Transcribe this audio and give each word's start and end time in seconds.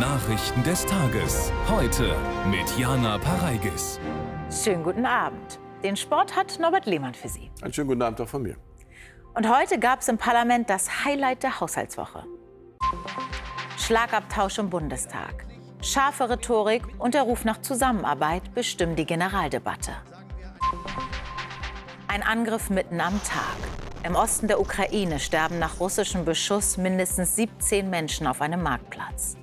Nachrichten 0.00 0.60
des 0.64 0.84
Tages. 0.86 1.52
Heute 1.68 2.16
mit 2.50 2.76
Jana 2.76 3.16
Pareigis. 3.16 4.00
Schönen 4.50 4.82
guten 4.82 5.06
Abend. 5.06 5.60
Den 5.84 5.96
Sport 5.96 6.34
hat 6.34 6.58
Norbert 6.58 6.86
Lehmann 6.86 7.14
für 7.14 7.28
Sie. 7.28 7.48
Einen 7.62 7.72
schönen 7.72 7.86
guten 7.86 8.02
Abend 8.02 8.20
auch 8.20 8.28
von 8.28 8.42
mir. 8.42 8.56
Und 9.34 9.48
heute 9.48 9.78
gab 9.78 10.00
es 10.00 10.08
im 10.08 10.18
Parlament 10.18 10.68
das 10.68 11.04
Highlight 11.04 11.44
der 11.44 11.60
Haushaltswoche. 11.60 12.24
Schlagabtausch 13.78 14.58
im 14.58 14.68
Bundestag. 14.68 15.46
Scharfe 15.80 16.28
Rhetorik 16.28 16.82
und 16.98 17.14
der 17.14 17.22
Ruf 17.22 17.44
nach 17.44 17.60
Zusammenarbeit 17.60 18.52
bestimmen 18.52 18.96
die 18.96 19.06
Generaldebatte. 19.06 19.92
Ein 22.08 22.24
Angriff 22.24 22.68
mitten 22.68 23.00
am 23.00 23.22
Tag. 23.22 23.58
Im 24.02 24.16
Osten 24.16 24.48
der 24.48 24.60
Ukraine 24.60 25.20
sterben 25.20 25.60
nach 25.60 25.78
russischem 25.78 26.24
Beschuss 26.24 26.78
mindestens 26.78 27.36
17 27.36 27.88
Menschen 27.88 28.26
auf 28.26 28.40
einem 28.40 28.60
Marktplatz. 28.60 29.36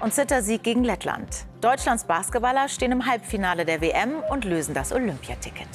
Und 0.00 0.14
Zittersieg 0.14 0.62
gegen 0.62 0.84
Lettland. 0.84 1.46
Deutschlands 1.60 2.04
Basketballer 2.04 2.68
stehen 2.68 2.92
im 2.92 3.06
Halbfinale 3.06 3.64
der 3.64 3.80
WM 3.80 4.22
und 4.30 4.44
lösen 4.44 4.74
das 4.74 4.92
Olympiaticket. 4.92 5.68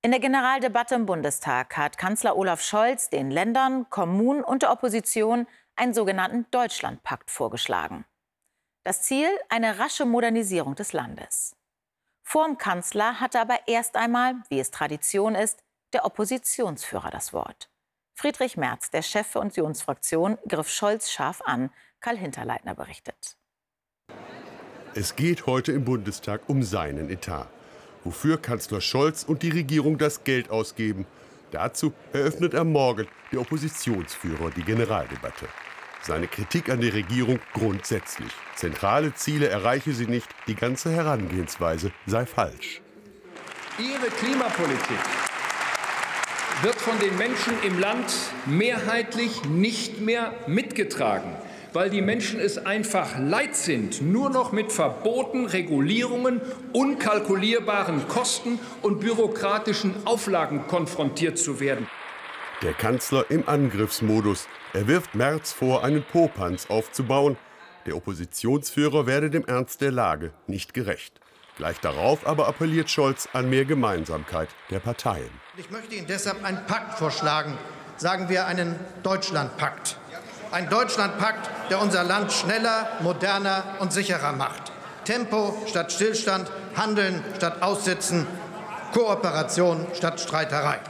In 0.00 0.10
der 0.10 0.20
Generaldebatte 0.20 0.94
im 0.94 1.06
Bundestag 1.06 1.76
hat 1.76 1.96
Kanzler 1.96 2.36
Olaf 2.36 2.62
Scholz 2.62 3.10
den 3.10 3.30
Ländern, 3.30 3.88
Kommunen 3.90 4.44
und 4.44 4.62
der 4.62 4.70
Opposition 4.70 5.46
einen 5.76 5.94
sogenannten 5.94 6.46
Deutschlandpakt 6.50 7.30
vorgeschlagen. 7.30 8.04
Das 8.84 9.02
Ziel 9.02 9.28
eine 9.48 9.78
rasche 9.78 10.04
Modernisierung 10.04 10.74
des 10.74 10.92
Landes. 10.92 11.56
Vorm 12.22 12.58
Kanzler 12.58 13.20
hatte 13.20 13.40
aber 13.40 13.66
erst 13.66 13.96
einmal, 13.96 14.36
wie 14.48 14.60
es 14.60 14.70
Tradition 14.70 15.34
ist, 15.34 15.62
der 15.92 16.04
Oppositionsführer 16.04 17.10
das 17.10 17.32
Wort. 17.32 17.70
Friedrich 18.14 18.56
Merz, 18.56 18.90
der 18.90 19.02
Chef 19.02 19.32
der 19.32 19.42
Unionsfraktion, 19.42 20.38
griff 20.48 20.70
Scholz 20.70 21.10
scharf 21.10 21.42
an. 21.44 21.70
Karl 22.00 22.16
Hinterleitner 22.16 22.74
berichtet. 22.74 23.36
Es 24.94 25.16
geht 25.16 25.46
heute 25.46 25.72
im 25.72 25.84
Bundestag 25.84 26.42
um 26.46 26.62
seinen 26.62 27.10
Etat. 27.10 27.48
Wofür 28.04 28.40
Kanzler 28.40 28.80
Scholz 28.80 29.24
und 29.24 29.42
die 29.42 29.50
Regierung 29.50 29.98
das 29.98 30.22
Geld 30.22 30.50
ausgeben. 30.50 31.06
Dazu 31.50 31.92
eröffnet 32.12 32.54
er 32.54 32.64
morgen 32.64 33.08
der 33.32 33.40
Oppositionsführer 33.40 34.50
die 34.50 34.62
Generaldebatte. 34.62 35.48
Seine 36.02 36.28
Kritik 36.28 36.68
an 36.68 36.80
der 36.80 36.92
Regierung 36.92 37.40
grundsätzlich. 37.54 38.30
Zentrale 38.54 39.14
Ziele 39.14 39.48
erreiche 39.48 39.92
sie 39.92 40.06
nicht, 40.06 40.28
die 40.46 40.54
ganze 40.54 40.92
Herangehensweise 40.92 41.92
sei 42.06 42.26
falsch. 42.26 42.82
Ihre 43.78 44.06
Klimapolitik 44.08 45.23
wird 46.62 46.76
von 46.76 46.98
den 46.98 47.16
Menschen 47.18 47.52
im 47.66 47.78
Land 47.78 48.12
mehrheitlich 48.46 49.44
nicht 49.44 50.00
mehr 50.00 50.32
mitgetragen, 50.46 51.34
weil 51.72 51.90
die 51.90 52.00
Menschen 52.00 52.40
es 52.40 52.64
einfach 52.64 53.18
leid 53.18 53.56
sind, 53.56 54.00
nur 54.00 54.30
noch 54.30 54.52
mit 54.52 54.72
Verboten, 54.72 55.46
Regulierungen, 55.46 56.40
unkalkulierbaren 56.72 58.06
Kosten 58.08 58.58
und 58.82 59.00
bürokratischen 59.00 59.94
Auflagen 60.04 60.66
konfrontiert 60.66 61.38
zu 61.38 61.60
werden. 61.60 61.88
Der 62.62 62.72
Kanzler 62.72 63.26
im 63.30 63.48
Angriffsmodus. 63.48 64.46
Er 64.72 64.86
wirft 64.88 65.14
Merz 65.14 65.52
vor, 65.52 65.84
einen 65.84 66.04
Popanz 66.04 66.66
aufzubauen. 66.70 67.36
Der 67.86 67.96
Oppositionsführer 67.96 69.06
werde 69.06 69.28
dem 69.28 69.44
Ernst 69.44 69.80
der 69.80 69.90
Lage 69.90 70.32
nicht 70.46 70.72
gerecht. 70.72 71.20
Gleich 71.56 71.78
darauf 71.80 72.26
aber 72.26 72.48
appelliert 72.48 72.90
Scholz 72.90 73.28
an 73.32 73.48
mehr 73.48 73.64
Gemeinsamkeit 73.64 74.48
der 74.70 74.80
Parteien. 74.80 75.30
Ich 75.56 75.70
möchte 75.70 75.94
Ihnen 75.94 76.08
deshalb 76.08 76.44
einen 76.44 76.66
Pakt 76.66 76.98
vorschlagen, 76.98 77.56
sagen 77.96 78.28
wir 78.28 78.46
einen 78.46 78.74
Deutschlandpakt. 79.04 79.96
Ein 80.50 80.68
Deutschlandpakt, 80.68 81.48
der 81.70 81.80
unser 81.80 82.02
Land 82.02 82.32
schneller, 82.32 82.88
moderner 83.00 83.76
und 83.78 83.92
sicherer 83.92 84.32
macht. 84.32 84.72
Tempo 85.04 85.56
statt 85.66 85.92
Stillstand, 85.92 86.50
Handeln 86.76 87.22
statt 87.36 87.62
Aussitzen, 87.62 88.26
Kooperation 88.92 89.86
statt 89.94 90.20
Streiterei. 90.20 90.80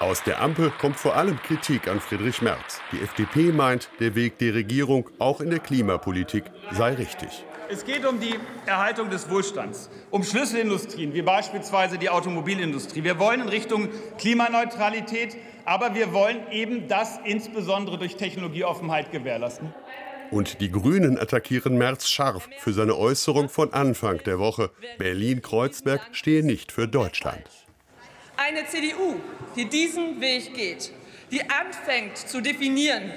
Aus 0.00 0.22
der 0.22 0.40
Ampel 0.40 0.72
kommt 0.80 0.96
vor 0.96 1.16
allem 1.16 1.40
Kritik 1.42 1.88
an 1.88 2.00
Friedrich 2.00 2.42
Merz. 2.42 2.80
Die 2.92 3.00
FDP 3.00 3.52
meint, 3.52 3.88
der 4.00 4.14
Weg 4.14 4.38
der 4.38 4.54
Regierung 4.54 5.08
auch 5.18 5.40
in 5.40 5.50
der 5.50 5.60
Klimapolitik 5.60 6.44
sei 6.72 6.94
richtig. 6.94 7.44
Es 7.70 7.84
geht 7.84 8.04
um 8.04 8.20
die 8.20 8.34
Erhaltung 8.66 9.10
des 9.10 9.30
Wohlstands, 9.30 9.88
um 10.10 10.22
Schlüsselindustrien 10.22 11.14
wie 11.14 11.22
beispielsweise 11.22 11.98
die 11.98 12.10
Automobilindustrie. 12.10 13.04
Wir 13.04 13.18
wollen 13.18 13.40
in 13.40 13.48
Richtung 13.48 13.88
Klimaneutralität, 14.18 15.36
aber 15.64 15.94
wir 15.94 16.12
wollen 16.12 16.50
eben 16.50 16.88
das 16.88 17.18
insbesondere 17.24 17.98
durch 17.98 18.16
Technologieoffenheit 18.16 19.12
gewährleisten. 19.12 19.72
Und 20.30 20.60
die 20.60 20.70
Grünen 20.70 21.18
attackieren 21.18 21.78
Merz 21.78 22.08
scharf 22.08 22.48
für 22.58 22.72
seine 22.72 22.96
Äußerung 22.96 23.48
von 23.48 23.72
Anfang 23.72 24.18
der 24.24 24.38
Woche. 24.38 24.70
Berlin-Kreuzberg 24.98 26.08
stehe 26.12 26.44
nicht 26.44 26.72
für 26.72 26.88
Deutschland. 26.88 27.44
Eine 28.36 28.66
CDU, 28.66 29.16
die 29.56 29.66
diesen 29.66 30.20
Weg 30.20 30.54
geht, 30.54 30.92
die 31.30 31.42
anfängt 31.42 32.16
zu 32.18 32.40
definieren, 32.40 33.12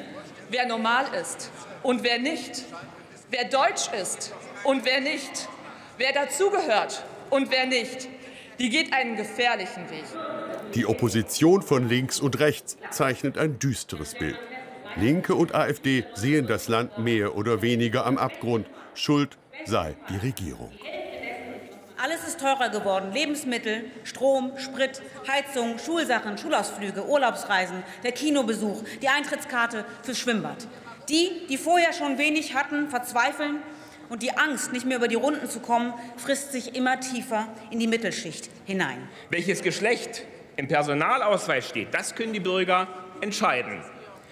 wer 0.49 0.67
normal 0.67 1.05
ist 1.19 1.51
und 1.83 2.03
wer 2.03 2.19
nicht, 2.19 2.65
wer 3.29 3.45
deutsch 3.45 3.89
ist 3.99 4.33
und 4.63 4.85
wer 4.85 5.01
nicht, 5.01 5.49
wer 5.97 6.13
dazugehört 6.13 7.03
und 7.29 7.51
wer 7.51 7.65
nicht, 7.65 8.07
die 8.59 8.69
geht 8.69 8.93
einen 8.93 9.15
gefährlichen 9.15 9.89
Weg. 9.89 10.05
Die 10.73 10.85
Opposition 10.85 11.61
von 11.61 11.87
links 11.87 12.19
und 12.19 12.39
rechts 12.39 12.77
zeichnet 12.89 13.37
ein 13.37 13.59
düsteres 13.59 14.15
Bild. 14.15 14.37
Linke 14.95 15.35
und 15.35 15.53
AfD 15.53 16.05
sehen 16.15 16.47
das 16.47 16.67
Land 16.67 16.97
mehr 16.97 17.35
oder 17.35 17.61
weniger 17.61 18.05
am 18.05 18.17
Abgrund. 18.17 18.67
Schuld 18.95 19.37
sei 19.65 19.95
die 20.09 20.17
Regierung. 20.17 20.71
Alles 22.01 22.27
ist 22.27 22.39
teurer 22.39 22.69
geworden. 22.69 23.11
Lebensmittel, 23.11 23.85
Strom, 24.03 24.51
Sprit, 24.57 25.01
Heizung, 25.27 25.77
Schulsachen, 25.79 26.37
Schulausflüge, 26.37 27.05
Urlaubsreisen, 27.05 27.83
der 28.03 28.11
Kinobesuch, 28.11 28.83
die 29.01 29.09
Eintrittskarte 29.09 29.83
fürs 30.03 30.19
Schwimmbad. 30.19 30.67
Die, 31.09 31.47
die 31.49 31.57
vorher 31.57 31.93
schon 31.93 32.17
wenig 32.17 32.53
hatten, 32.53 32.89
verzweifeln 32.89 33.61
und 34.09 34.23
die 34.23 34.31
Angst, 34.31 34.73
nicht 34.73 34.85
mehr 34.85 34.97
über 34.97 35.07
die 35.07 35.15
Runden 35.15 35.49
zu 35.49 35.59
kommen, 35.59 35.93
frisst 36.17 36.51
sich 36.51 36.75
immer 36.75 36.99
tiefer 36.99 37.47
in 37.71 37.79
die 37.79 37.87
Mittelschicht 37.87 38.49
hinein. 38.65 39.07
Welches 39.29 39.61
Geschlecht 39.61 40.25
im 40.57 40.67
Personalausweis 40.67 41.67
steht, 41.67 41.93
das 41.93 42.15
können 42.15 42.33
die 42.33 42.39
Bürger 42.39 42.87
entscheiden. 43.21 43.81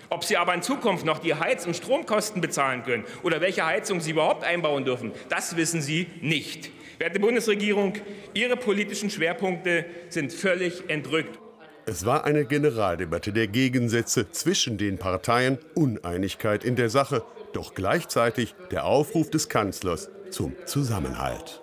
Ob 0.09 0.23
sie 0.23 0.37
aber 0.37 0.53
in 0.53 0.61
Zukunft 0.61 1.05
noch 1.05 1.19
die 1.19 1.33
Heiz- 1.33 1.65
und 1.65 1.75
Stromkosten 1.75 2.41
bezahlen 2.41 2.83
können 2.83 3.05
oder 3.23 3.41
welche 3.41 3.65
Heizung 3.65 3.99
sie 4.01 4.11
überhaupt 4.11 4.43
einbauen 4.43 4.85
dürfen, 4.85 5.11
das 5.29 5.55
wissen 5.55 5.81
sie 5.81 6.07
nicht. 6.21 6.69
Werte 6.99 7.19
Bundesregierung, 7.19 7.93
Ihre 8.33 8.55
politischen 8.55 9.09
Schwerpunkte 9.09 9.85
sind 10.09 10.31
völlig 10.31 10.89
entrückt. 10.89 11.39
Es 11.88 12.03
war 12.03 12.23
eine 12.23 12.46
Generaldebatte 12.46 13.31
der 13.31 13.47
Gegensätze 13.47 14.31
zwischen 14.31 14.79
den 14.79 14.97
Parteien, 14.97 15.59
Uneinigkeit 15.75 16.63
in 16.63 16.75
der 16.75 16.90
Sache, 16.90 17.23
doch 17.53 17.75
gleichzeitig 17.75 18.56
der 18.72 18.85
Aufruf 18.85 19.29
des 19.29 19.50
Kanzlers 19.50 20.09
zum 20.31 20.56
Zusammenhalt. 20.66 21.62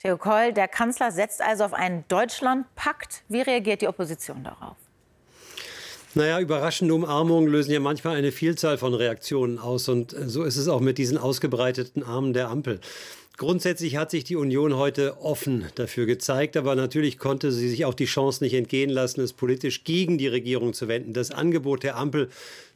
Theo 0.00 0.18
Koll, 0.18 0.52
der 0.52 0.68
Kanzler 0.68 1.12
setzt 1.12 1.40
also 1.40 1.64
auf 1.64 1.72
einen 1.72 2.04
Deutschlandpakt. 2.08 3.22
Wie 3.28 3.40
reagiert 3.40 3.80
die 3.80 3.88
Opposition 3.88 4.44
darauf? 4.44 4.76
Naja, 6.14 6.38
überraschende 6.38 6.92
Umarmungen 6.92 7.50
lösen 7.50 7.72
ja 7.72 7.80
manchmal 7.80 8.16
eine 8.16 8.32
Vielzahl 8.32 8.76
von 8.76 8.92
Reaktionen 8.92 9.58
aus. 9.58 9.88
Und 9.88 10.14
so 10.26 10.42
ist 10.42 10.58
es 10.58 10.68
auch 10.68 10.80
mit 10.80 10.98
diesen 10.98 11.16
ausgebreiteten 11.16 12.02
Armen 12.02 12.34
der 12.34 12.50
Ampel. 12.50 12.80
Grundsätzlich 13.38 13.96
hat 13.96 14.10
sich 14.10 14.24
die 14.24 14.36
Union 14.36 14.76
heute 14.76 15.20
offen 15.22 15.64
dafür 15.74 16.04
gezeigt, 16.06 16.56
aber 16.56 16.74
natürlich 16.74 17.18
konnte 17.18 17.50
sie 17.50 17.68
sich 17.68 17.84
auch 17.86 17.94
die 17.94 18.04
Chance 18.04 18.44
nicht 18.44 18.54
entgehen 18.54 18.90
lassen, 18.90 19.22
es 19.22 19.32
politisch 19.32 19.84
gegen 19.84 20.18
die 20.18 20.28
Regierung 20.28 20.74
zu 20.74 20.86
wenden. 20.86 21.14
Das 21.14 21.30
Angebot 21.30 21.82
der 21.82 21.96
Ampel 21.96 22.28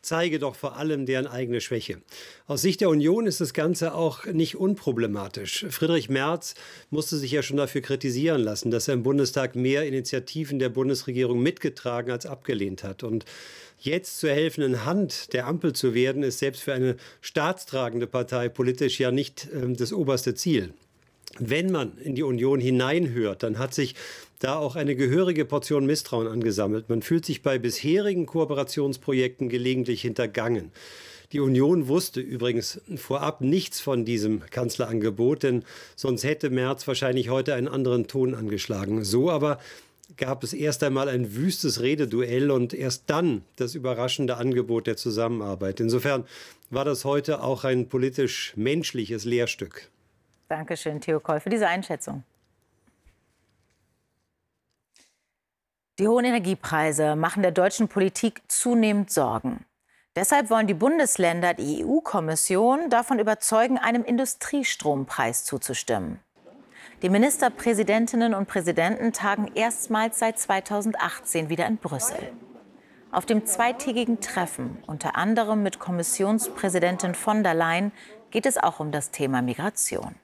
zeige 0.06 0.38
doch 0.38 0.54
vor 0.54 0.76
allem 0.76 1.04
deren 1.04 1.26
eigene 1.26 1.60
Schwäche. 1.60 1.98
Aus 2.46 2.62
Sicht 2.62 2.80
der 2.80 2.88
Union 2.88 3.26
ist 3.26 3.40
das 3.40 3.52
Ganze 3.52 3.94
auch 3.94 4.24
nicht 4.24 4.56
unproblematisch. 4.56 5.66
Friedrich 5.68 6.08
Merz 6.08 6.54
musste 6.90 7.16
sich 7.16 7.32
ja 7.32 7.42
schon 7.42 7.56
dafür 7.56 7.80
kritisieren 7.80 8.40
lassen, 8.40 8.70
dass 8.70 8.88
er 8.88 8.94
im 8.94 9.02
Bundestag 9.02 9.56
mehr 9.56 9.84
Initiativen 9.84 10.58
der 10.58 10.68
Bundesregierung 10.68 11.42
mitgetragen 11.42 12.12
als 12.12 12.24
abgelehnt 12.24 12.84
hat. 12.84 13.02
Und 13.02 13.24
jetzt 13.80 14.20
zur 14.20 14.30
helfenden 14.30 14.84
Hand 14.84 15.32
der 15.32 15.46
Ampel 15.46 15.72
zu 15.72 15.92
werden, 15.92 16.22
ist 16.22 16.38
selbst 16.38 16.62
für 16.62 16.72
eine 16.72 16.96
staatstragende 17.20 18.06
Partei 18.06 18.48
politisch 18.48 19.00
ja 19.00 19.10
nicht 19.10 19.48
äh, 19.52 19.72
das 19.72 19.92
oberste 19.92 20.34
Ziel. 20.34 20.72
Wenn 21.38 21.70
man 21.70 21.98
in 21.98 22.14
die 22.14 22.22
Union 22.22 22.60
hineinhört, 22.60 23.42
dann 23.42 23.58
hat 23.58 23.74
sich 23.74 23.94
da 24.38 24.56
auch 24.56 24.76
eine 24.76 24.96
gehörige 24.96 25.44
Portion 25.44 25.86
Misstrauen 25.86 26.26
angesammelt. 26.26 26.88
Man 26.88 27.02
fühlt 27.02 27.24
sich 27.24 27.42
bei 27.42 27.58
bisherigen 27.58 28.26
Kooperationsprojekten 28.26 29.48
gelegentlich 29.48 30.02
hintergangen. 30.02 30.72
Die 31.32 31.40
Union 31.40 31.88
wusste 31.88 32.20
übrigens 32.20 32.80
vorab 32.96 33.40
nichts 33.40 33.80
von 33.80 34.04
diesem 34.04 34.40
Kanzlerangebot, 34.50 35.42
denn 35.42 35.64
sonst 35.96 36.24
hätte 36.24 36.50
Merz 36.50 36.86
wahrscheinlich 36.86 37.30
heute 37.30 37.54
einen 37.54 37.68
anderen 37.68 38.06
Ton 38.06 38.34
angeschlagen. 38.34 39.02
So 39.02 39.30
aber 39.30 39.58
gab 40.16 40.44
es 40.44 40.52
erst 40.52 40.84
einmal 40.84 41.08
ein 41.08 41.34
wüstes 41.34 41.80
Rededuell 41.80 42.52
und 42.52 42.72
erst 42.72 43.04
dann 43.08 43.42
das 43.56 43.74
überraschende 43.74 44.36
Angebot 44.36 44.86
der 44.86 44.96
Zusammenarbeit. 44.96 45.80
Insofern 45.80 46.24
war 46.70 46.84
das 46.84 47.04
heute 47.04 47.42
auch 47.42 47.64
ein 47.64 47.88
politisch-menschliches 47.88 49.24
Lehrstück. 49.24 49.88
Dankeschön, 50.48 51.00
Theo 51.00 51.18
Koll, 51.18 51.40
für 51.40 51.50
diese 51.50 51.66
Einschätzung. 51.66 52.22
Die 55.98 56.08
hohen 56.08 56.26
Energiepreise 56.26 57.16
machen 57.16 57.42
der 57.42 57.52
deutschen 57.52 57.88
Politik 57.88 58.42
zunehmend 58.48 59.10
Sorgen. 59.10 59.64
Deshalb 60.14 60.50
wollen 60.50 60.66
die 60.66 60.74
Bundesländer 60.74 61.54
die 61.54 61.86
EU-Kommission 61.86 62.90
davon 62.90 63.18
überzeugen, 63.18 63.78
einem 63.78 64.04
Industriestrompreis 64.04 65.44
zuzustimmen. 65.44 66.20
Die 67.00 67.08
Ministerpräsidentinnen 67.08 68.34
und 68.34 68.46
Präsidenten 68.46 69.14
tagen 69.14 69.50
erstmals 69.54 70.18
seit 70.18 70.38
2018 70.38 71.48
wieder 71.48 71.66
in 71.66 71.78
Brüssel. 71.78 72.30
Auf 73.10 73.24
dem 73.24 73.46
zweitägigen 73.46 74.20
Treffen, 74.20 74.82
unter 74.86 75.16
anderem 75.16 75.62
mit 75.62 75.78
Kommissionspräsidentin 75.78 77.14
von 77.14 77.42
der 77.42 77.54
Leyen, 77.54 77.92
geht 78.30 78.44
es 78.44 78.58
auch 78.58 78.80
um 78.80 78.92
das 78.92 79.12
Thema 79.12 79.40
Migration. 79.40 80.14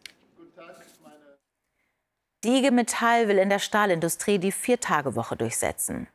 IG 2.44 2.72
Metall 2.72 3.28
will 3.28 3.38
in 3.38 3.50
der 3.50 3.60
Stahlindustrie 3.60 4.38
die 4.38 4.50
Vier-Tage-Woche 4.50 5.36
durchsetzen. 5.36 6.08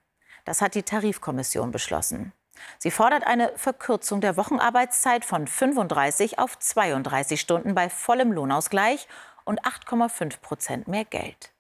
Das 0.44 0.62
hat 0.62 0.76
die 0.76 0.84
Tarifkommission 0.84 1.72
beschlossen. 1.72 2.34
Sie 2.80 2.92
fordert 2.92 3.26
eine 3.26 3.54
Verkürzung 3.56 4.22
der 4.22 4.36
Wochenarbeitszeit 4.38 5.24
von 5.24 5.48
35 5.48 6.40
auf 6.40 6.58
32 6.58 7.40
Stunden 7.40 7.76
bei 7.76 7.90
vollem 7.90 8.32
Lohnausgleich 8.32 9.08
und 9.46 9.62
8,5 9.62 10.42
Prozent 10.42 10.88
mehr 10.88 11.06
Geld. 11.06 11.52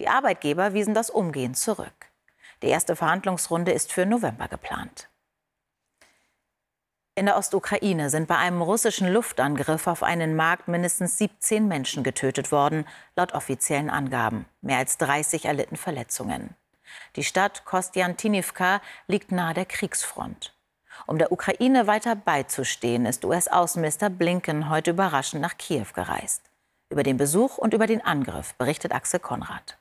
Die 0.00 0.08
Arbeitgeber 0.08 0.74
wiesen 0.74 0.94
das 0.94 1.10
umgehend 1.10 1.56
zurück. 1.56 2.10
Die 2.62 2.68
erste 2.68 2.96
Verhandlungsrunde 2.96 3.72
ist 3.72 3.92
für 3.92 4.06
November 4.06 4.48
geplant. 4.48 5.09
In 7.16 7.26
der 7.26 7.36
Ostukraine 7.36 8.08
sind 8.08 8.28
bei 8.28 8.36
einem 8.36 8.62
russischen 8.62 9.12
Luftangriff 9.12 9.86
auf 9.86 10.02
einen 10.02 10.36
Markt 10.36 10.68
mindestens 10.68 11.18
17 11.18 11.66
Menschen 11.66 12.02
getötet 12.02 12.52
worden, 12.52 12.86
laut 13.16 13.32
offiziellen 13.32 13.90
Angaben. 13.90 14.46
Mehr 14.62 14.78
als 14.78 14.96
30 14.98 15.44
erlitten 15.44 15.76
Verletzungen. 15.76 16.54
Die 17.16 17.24
Stadt 17.24 17.64
Kostjantinivka 17.64 18.80
liegt 19.06 19.32
nahe 19.32 19.54
der 19.54 19.66
Kriegsfront. 19.66 20.54
Um 21.06 21.18
der 21.18 21.32
Ukraine 21.32 21.86
weiter 21.86 22.14
beizustehen, 22.14 23.06
ist 23.06 23.24
US-Außenminister 23.24 24.10
Blinken 24.10 24.68
heute 24.68 24.90
überraschend 24.92 25.42
nach 25.42 25.56
Kiew 25.56 25.86
gereist. 25.94 26.42
Über 26.90 27.02
den 27.02 27.16
Besuch 27.16 27.58
und 27.58 27.74
über 27.74 27.86
den 27.86 28.04
Angriff 28.04 28.54
berichtet 28.54 28.92
Axel 28.92 29.20
Konrad. 29.20 29.78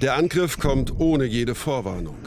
Der 0.00 0.14
Angriff 0.14 0.58
kommt 0.58 0.98
ohne 0.98 1.24
jede 1.24 1.54
Vorwarnung. 1.54 2.18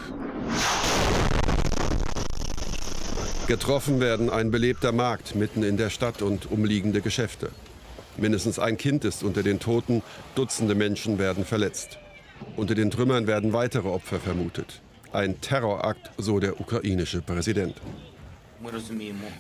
Getroffen 3.51 4.00
werden 4.00 4.30
ein 4.30 4.50
belebter 4.50 4.94
Markt 4.94 5.36
mitten 5.36 5.62
in 5.62 5.75
der 5.75 5.89
Stadt 5.89 6.21
und 6.21 6.50
umliegende 6.50 7.01
Geschäfte. 7.01 7.50
Mindestens 8.15 8.59
ein 8.59 8.77
Kind 8.77 9.03
ist 9.03 9.24
unter 9.24 9.44
den 9.44 9.59
Toten, 9.59 10.03
Dutzende 10.36 10.74
Menschen 10.74 11.19
werden 11.19 11.44
verletzt. 11.44 12.00
Unter 12.56 12.75
den 12.75 12.92
Trümmern 12.92 13.27
werden 13.27 13.51
weitere 13.51 13.89
Opfer 13.89 14.21
vermutet. 14.21 14.81
Ein 15.12 15.42
Terrorakt, 15.42 16.12
so 16.18 16.39
der 16.39 16.62
ukrainische 16.62 17.21
Präsident. 17.21 17.75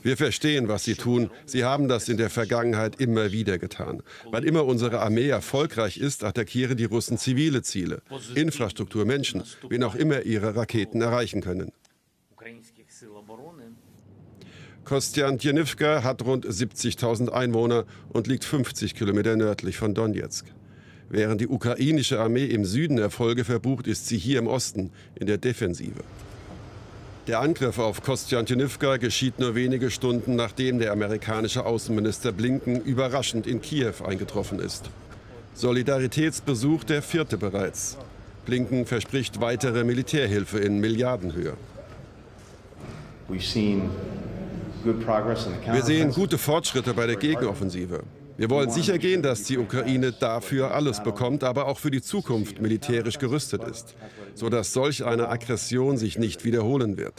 Wir 0.03 0.17
verstehen, 0.17 0.67
was 0.67 0.83
sie 0.83 0.95
tun. 0.95 1.31
Sie 1.45 1.63
haben 1.63 1.87
das 1.87 2.09
in 2.09 2.17
der 2.17 2.29
Vergangenheit 2.29 2.99
immer 2.99 3.31
wieder 3.31 3.59
getan. 3.59 4.03
Wann 4.29 4.43
immer 4.43 4.65
unsere 4.65 4.99
Armee 4.99 5.29
erfolgreich 5.29 5.97
ist, 5.97 6.25
attackieren 6.25 6.75
die 6.75 6.83
Russen 6.83 7.17
zivile 7.17 7.61
Ziele, 7.61 8.01
Infrastruktur, 8.35 9.05
Menschen, 9.05 9.43
wen 9.69 9.85
auch 9.85 9.95
immer 9.95 10.23
ihre 10.23 10.57
Raketen 10.57 11.01
erreichen 11.01 11.39
können. 11.39 11.71
Kostjantinivka 14.83 16.03
hat 16.03 16.25
rund 16.25 16.45
70.000 16.45 17.29
Einwohner 17.29 17.85
und 18.09 18.27
liegt 18.27 18.43
50 18.43 18.95
Kilometer 18.95 19.35
nördlich 19.35 19.77
von 19.77 19.93
Donetsk. 19.93 20.45
Während 21.09 21.41
die 21.41 21.47
ukrainische 21.47 22.19
Armee 22.19 22.45
im 22.45 22.65
Süden 22.65 22.97
Erfolge 22.97 23.43
verbucht, 23.43 23.85
ist 23.85 24.07
sie 24.07 24.17
hier 24.17 24.39
im 24.39 24.47
Osten 24.47 24.91
in 25.15 25.27
der 25.27 25.37
Defensive. 25.37 26.03
Der 27.27 27.39
Angriff 27.39 27.77
auf 27.77 28.01
Kostjantinivka 28.01 28.97
geschieht 28.97 29.37
nur 29.37 29.53
wenige 29.53 29.91
Stunden, 29.91 30.35
nachdem 30.35 30.79
der 30.79 30.91
amerikanische 30.91 31.65
Außenminister 31.65 32.31
Blinken 32.31 32.81
überraschend 32.81 33.45
in 33.45 33.61
Kiew 33.61 34.03
eingetroffen 34.03 34.59
ist. 34.59 34.89
Solidaritätsbesuch 35.53 36.83
der 36.83 37.01
vierte 37.01 37.37
bereits. 37.37 37.97
Blinken 38.45 38.85
verspricht 38.87 39.39
weitere 39.39 39.83
Militärhilfe 39.83 40.59
in 40.59 40.79
Milliardenhöhe. 40.79 41.53
Wir 44.83 45.83
sehen 45.83 46.11
gute 46.11 46.37
Fortschritte 46.37 46.93
bei 46.93 47.07
der 47.07 47.15
Gegenoffensive. 47.15 48.03
Wir 48.37 48.49
wollen 48.49 48.71
sicher 48.71 48.97
gehen, 48.97 49.21
dass 49.21 49.43
die 49.43 49.57
Ukraine 49.57 50.11
dafür 50.11 50.73
alles 50.73 51.03
bekommt, 51.03 51.43
aber 51.43 51.67
auch 51.67 51.77
für 51.77 51.91
die 51.91 52.01
Zukunft 52.01 52.59
militärisch 52.59 53.19
gerüstet 53.19 53.63
ist, 53.63 53.95
sodass 54.33 54.73
solch 54.73 55.05
eine 55.05 55.29
Aggression 55.29 55.97
sich 55.97 56.17
nicht 56.17 56.43
wiederholen 56.43 56.97
wird. 56.97 57.13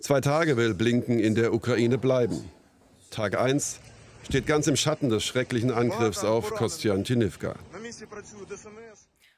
Zwei 0.00 0.20
Tage 0.20 0.56
will 0.56 0.74
Blinken 0.74 1.18
in 1.20 1.34
der 1.34 1.54
Ukraine 1.54 1.96
bleiben. 1.96 2.50
Tag 3.10 3.38
1 3.38 3.78
steht 4.24 4.46
ganz 4.46 4.66
im 4.66 4.76
Schatten 4.76 5.08
des 5.08 5.24
schrecklichen 5.24 5.70
Angriffs 5.70 6.24
auf 6.24 6.50
Kostjantinivka. 6.50 7.54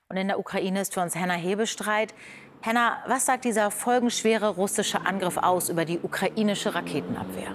Und 0.08 0.16
in 0.16 0.28
der 0.28 0.38
Ukraine 0.38 0.80
ist 0.80 0.94
für 0.94 1.00
uns 1.00 1.14
Henna 1.14 1.34
Hebestreit. 1.34 2.14
Henna, 2.66 2.96
was 3.06 3.26
sagt 3.26 3.44
dieser 3.44 3.70
folgenschwere 3.70 4.48
russische 4.48 5.04
Angriff 5.04 5.36
aus 5.36 5.68
über 5.68 5.84
die 5.84 6.00
ukrainische 6.02 6.74
Raketenabwehr? 6.74 7.54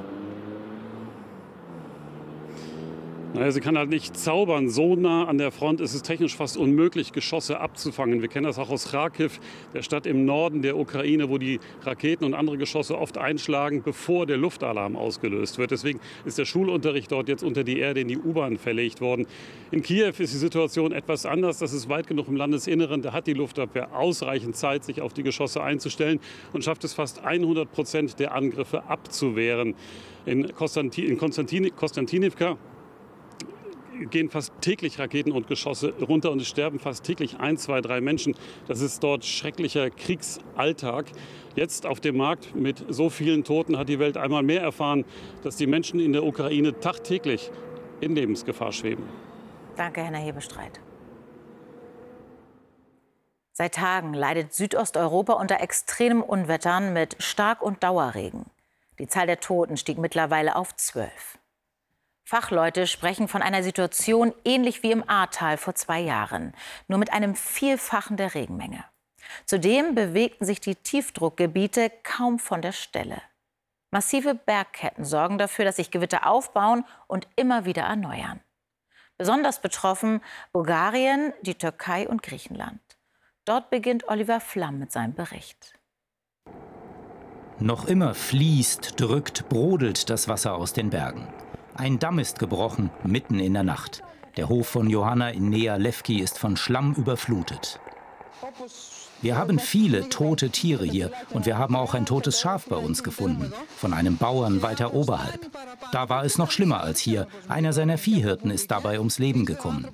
Naja, 3.31 3.51
sie 3.51 3.61
kann 3.61 3.77
halt 3.77 3.91
nicht 3.91 4.17
zaubern. 4.17 4.69
So 4.69 4.95
nah 4.95 5.25
an 5.25 5.37
der 5.37 5.51
Front 5.51 5.81
ist 5.81 5.93
es 5.93 6.01
technisch 6.01 6.35
fast 6.35 6.57
unmöglich, 6.57 7.11
Geschosse 7.11 7.59
abzufangen. 7.59 8.23
Wir 8.23 8.27
kennen 8.27 8.47
das 8.47 8.57
auch 8.57 8.71
aus 8.71 8.89
Kharkiv, 8.89 9.39
der 9.71 9.83
Stadt 9.83 10.07
im 10.07 10.25
Norden 10.25 10.63
der 10.63 10.75
Ukraine, 10.75 11.29
wo 11.29 11.37
die 11.37 11.59
Raketen 11.83 12.25
und 12.25 12.33
andere 12.33 12.57
Geschosse 12.57 12.97
oft 12.97 13.19
einschlagen, 13.19 13.83
bevor 13.83 14.25
der 14.25 14.37
Luftalarm 14.37 14.95
ausgelöst 14.95 15.59
wird. 15.59 15.69
Deswegen 15.69 15.99
ist 16.25 16.39
der 16.39 16.45
Schulunterricht 16.45 17.11
dort 17.11 17.29
jetzt 17.29 17.43
unter 17.43 17.63
die 17.63 17.77
Erde 17.77 18.01
in 18.01 18.07
die 18.07 18.17
U-Bahn 18.17 18.57
verlegt 18.57 18.99
worden. 18.99 19.27
In 19.69 19.83
Kiew 19.83 20.07
ist 20.07 20.33
die 20.33 20.37
Situation 20.37 20.91
etwas 20.91 21.27
anders. 21.27 21.59
Das 21.59 21.71
ist 21.71 21.87
weit 21.87 22.07
genug 22.07 22.29
im 22.29 22.35
Landesinneren. 22.35 23.03
Da 23.03 23.13
hat 23.13 23.27
die 23.27 23.33
Luftabwehr 23.33 23.95
ausreichend 23.95 24.55
Zeit, 24.55 24.83
sich 24.83 25.01
auf 25.01 25.13
die 25.13 25.21
Geschosse 25.21 25.61
einzustellen 25.61 26.19
und 26.51 26.63
schafft 26.63 26.83
es 26.83 26.95
fast 26.95 27.23
100 27.23 27.71
Prozent 27.71 28.17
der 28.17 28.33
Angriffe 28.33 28.85
abzuwehren. 28.85 29.75
In, 30.25 30.51
Konstantinivka 30.55 32.57
gehen 34.09 34.29
fast 34.29 34.53
täglich 34.61 34.99
Raketen 34.99 35.31
und 35.31 35.47
Geschosse 35.47 35.93
runter 36.01 36.31
und 36.31 36.41
es 36.41 36.47
sterben 36.47 36.79
fast 36.79 37.03
täglich 37.03 37.39
ein, 37.39 37.57
zwei, 37.57 37.81
drei 37.81 38.01
Menschen. 38.01 38.35
Das 38.67 38.81
ist 38.81 39.03
dort 39.03 39.25
schrecklicher 39.25 39.89
Kriegsalltag. 39.89 41.07
Jetzt 41.55 41.85
auf 41.85 41.99
dem 41.99 42.17
Markt 42.17 42.55
mit 42.55 42.85
so 42.89 43.09
vielen 43.09 43.43
Toten 43.43 43.77
hat 43.77 43.89
die 43.89 43.99
Welt 43.99 44.17
einmal 44.17 44.43
mehr 44.43 44.61
erfahren, 44.61 45.05
dass 45.43 45.55
die 45.55 45.67
Menschen 45.67 45.99
in 45.99 46.13
der 46.13 46.23
Ukraine 46.23 46.79
tagtäglich 46.79 47.51
in 48.01 48.15
Lebensgefahr 48.15 48.71
schweben. 48.71 49.03
Danke, 49.75 50.03
Herr 50.03 50.17
Hebestreit. 50.17 50.79
Seit 53.51 53.75
Tagen 53.75 54.13
leidet 54.13 54.53
Südosteuropa 54.53 55.33
unter 55.33 55.59
extremen 55.59 56.21
Unwettern 56.21 56.93
mit 56.93 57.21
Stark- 57.21 57.61
und 57.61 57.83
Dauerregen. 57.83 58.45
Die 58.99 59.07
Zahl 59.07 59.27
der 59.27 59.39
Toten 59.39 59.75
stieg 59.75 59.97
mittlerweile 59.97 60.55
auf 60.55 60.75
zwölf. 60.75 61.38
Fachleute 62.29 62.85
sprechen 62.85 63.27
von 63.27 63.41
einer 63.41 63.63
Situation 63.63 64.35
ähnlich 64.45 64.83
wie 64.83 64.91
im 64.91 65.03
Ahrtal 65.09 65.57
vor 65.57 65.73
zwei 65.73 65.99
Jahren, 65.99 66.53
nur 66.87 66.99
mit 66.99 67.11
einem 67.11 67.33
Vielfachen 67.33 68.17
der 68.17 68.35
Regenmenge. 68.35 68.85
Zudem 69.47 69.95
bewegten 69.95 70.45
sich 70.45 70.61
die 70.61 70.75
Tiefdruckgebiete 70.75 71.91
kaum 72.03 72.37
von 72.37 72.61
der 72.61 72.71
Stelle. 72.71 73.19
Massive 73.89 74.35
Bergketten 74.35 75.05
sorgen 75.05 75.39
dafür, 75.39 75.65
dass 75.65 75.77
sich 75.77 75.89
Gewitter 75.89 76.27
aufbauen 76.27 76.85
und 77.07 77.27
immer 77.35 77.65
wieder 77.65 77.81
erneuern. 77.81 78.41
Besonders 79.17 79.59
betroffen 79.59 80.21
Bulgarien, 80.51 81.33
die 81.41 81.55
Türkei 81.55 82.07
und 82.07 82.21
Griechenland. 82.21 82.79
Dort 83.45 83.71
beginnt 83.71 84.07
Oliver 84.07 84.39
Flamm 84.39 84.77
mit 84.77 84.91
seinem 84.91 85.15
Bericht. 85.15 85.79
Noch 87.57 87.85
immer 87.85 88.13
fließt, 88.13 89.01
drückt, 89.01 89.49
brodelt 89.49 90.11
das 90.11 90.27
Wasser 90.27 90.53
aus 90.53 90.73
den 90.73 90.91
Bergen. 90.91 91.27
Ein 91.79 91.97
Damm 91.97 92.19
ist 92.19 92.39
gebrochen, 92.39 92.89
mitten 93.05 93.39
in 93.39 93.53
der 93.53 93.63
Nacht. 93.63 94.03
Der 94.35 94.49
Hof 94.49 94.67
von 94.67 94.89
Johanna 94.89 95.29
in 95.29 95.49
Nea 95.49 95.77
Levki 95.77 96.19
ist 96.19 96.37
von 96.37 96.57
Schlamm 96.57 96.93
überflutet. 96.93 97.79
Wir 99.21 99.37
haben 99.37 99.59
viele 99.59 100.09
tote 100.09 100.49
Tiere 100.49 100.83
hier 100.83 101.09
und 101.29 101.45
wir 101.45 101.57
haben 101.57 101.77
auch 101.77 101.93
ein 101.93 102.05
totes 102.05 102.41
Schaf 102.41 102.65
bei 102.65 102.75
uns 102.75 103.01
gefunden, 103.01 103.53
von 103.77 103.93
einem 103.93 104.17
Bauern 104.17 104.61
weiter 104.61 104.93
oberhalb. 104.93 105.49
Da 105.93 106.09
war 106.09 106.25
es 106.25 106.37
noch 106.37 106.51
schlimmer 106.51 106.81
als 106.81 106.99
hier. 106.99 107.27
Einer 107.47 107.71
seiner 107.71 107.97
Viehhirten 107.97 108.51
ist 108.51 108.71
dabei 108.71 108.97
ums 108.97 109.17
Leben 109.17 109.45
gekommen. 109.45 109.87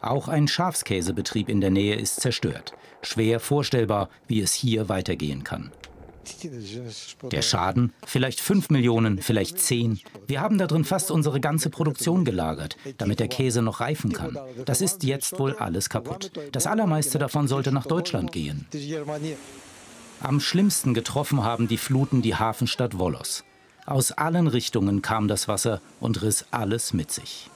Auch 0.00 0.28
ein 0.28 0.46
Schafskäsebetrieb 0.46 1.48
in 1.48 1.60
der 1.60 1.70
Nähe 1.70 1.96
ist 1.96 2.20
zerstört. 2.20 2.74
Schwer 3.02 3.40
vorstellbar, 3.40 4.08
wie 4.28 4.40
es 4.40 4.54
hier 4.54 4.88
weitergehen 4.88 5.42
kann. 5.42 5.72
Der 7.30 7.42
Schaden? 7.42 7.92
Vielleicht 8.06 8.40
5 8.40 8.70
Millionen, 8.70 9.20
vielleicht 9.20 9.58
10. 9.58 10.00
Wir 10.26 10.40
haben 10.40 10.58
da 10.58 10.66
drin 10.66 10.84
fast 10.84 11.10
unsere 11.10 11.40
ganze 11.40 11.70
Produktion 11.70 12.24
gelagert, 12.24 12.76
damit 12.98 13.20
der 13.20 13.28
Käse 13.28 13.62
noch 13.62 13.80
reifen 13.80 14.12
kann. 14.12 14.38
Das 14.64 14.80
ist 14.80 15.04
jetzt 15.04 15.38
wohl 15.38 15.54
alles 15.56 15.88
kaputt. 15.88 16.30
Das 16.52 16.66
allermeiste 16.66 17.18
davon 17.18 17.48
sollte 17.48 17.72
nach 17.72 17.86
Deutschland 17.86 18.32
gehen. 18.32 18.66
Am 20.20 20.40
schlimmsten 20.40 20.94
getroffen 20.94 21.42
haben 21.42 21.68
die 21.68 21.76
Fluten 21.76 22.22
die 22.22 22.34
Hafenstadt 22.34 22.98
Wolos. 22.98 23.44
Aus 23.86 24.12
allen 24.12 24.46
Richtungen 24.46 25.02
kam 25.02 25.28
das 25.28 25.48
Wasser 25.48 25.80
und 26.00 26.22
riss 26.22 26.46
alles 26.50 26.94
mit 26.94 27.12
sich. 27.12 27.50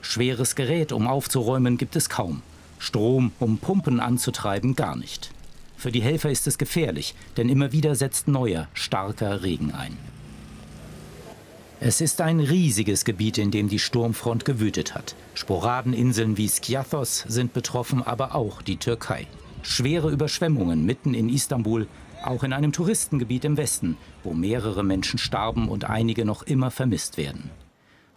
Schweres 0.00 0.56
Gerät, 0.56 0.92
um 0.92 1.06
aufzuräumen, 1.06 1.78
gibt 1.78 1.96
es 1.96 2.08
kaum. 2.08 2.42
Strom, 2.78 3.32
um 3.38 3.58
Pumpen 3.58 4.00
anzutreiben, 4.00 4.74
gar 4.74 4.96
nicht. 4.96 5.30
Für 5.76 5.92
die 5.92 6.02
Helfer 6.02 6.30
ist 6.30 6.46
es 6.46 6.58
gefährlich, 6.58 7.14
denn 7.36 7.48
immer 7.48 7.72
wieder 7.72 7.94
setzt 7.94 8.28
neuer, 8.28 8.68
starker 8.74 9.42
Regen 9.42 9.72
ein. 9.72 9.96
Es 11.80 12.00
ist 12.00 12.20
ein 12.20 12.40
riesiges 12.40 13.04
Gebiet, 13.04 13.36
in 13.36 13.50
dem 13.50 13.68
die 13.68 13.78
Sturmfront 13.78 14.44
gewütet 14.44 14.94
hat. 14.94 15.14
Sporadeninseln 15.34 16.38
wie 16.38 16.48
Skiathos 16.48 17.24
sind 17.28 17.52
betroffen, 17.52 18.02
aber 18.02 18.34
auch 18.34 18.62
die 18.62 18.78
Türkei. 18.78 19.26
Schwere 19.62 20.10
Überschwemmungen 20.10 20.86
mitten 20.86 21.14
in 21.14 21.28
Istanbul, 21.28 21.86
auch 22.22 22.42
in 22.42 22.52
einem 22.52 22.72
Touristengebiet 22.72 23.44
im 23.44 23.56
Westen, 23.56 23.96
wo 24.22 24.32
mehrere 24.32 24.82
Menschen 24.82 25.18
starben 25.18 25.68
und 25.68 25.84
einige 25.84 26.24
noch 26.24 26.42
immer 26.42 26.70
vermisst 26.70 27.18
werden. 27.18 27.50